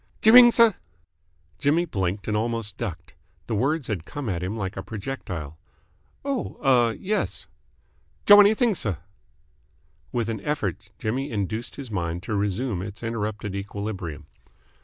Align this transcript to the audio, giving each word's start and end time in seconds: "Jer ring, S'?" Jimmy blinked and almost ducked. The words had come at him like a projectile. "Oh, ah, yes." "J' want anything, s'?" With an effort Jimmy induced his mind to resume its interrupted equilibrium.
"Jer 0.23 0.31
ring, 0.31 0.47
S'?" 0.51 0.73
Jimmy 1.59 1.85
blinked 1.85 2.27
and 2.27 2.35
almost 2.35 2.75
ducked. 2.75 3.13
The 3.45 3.53
words 3.53 3.87
had 3.87 4.03
come 4.03 4.29
at 4.29 4.41
him 4.41 4.57
like 4.57 4.75
a 4.75 4.81
projectile. 4.81 5.59
"Oh, 6.25 6.57
ah, 6.63 6.89
yes." 6.89 7.45
"J' 8.25 8.33
want 8.33 8.47
anything, 8.47 8.71
s'?" 8.73 8.87
With 10.11 10.27
an 10.27 10.41
effort 10.41 10.89
Jimmy 10.97 11.29
induced 11.29 11.75
his 11.75 11.91
mind 11.91 12.23
to 12.23 12.33
resume 12.33 12.81
its 12.81 13.03
interrupted 13.03 13.53
equilibrium. 13.53 14.25